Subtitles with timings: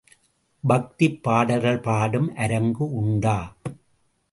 [0.63, 3.37] பக்திப் பாடல்கள் பாடும் அரங்கு உண்டா?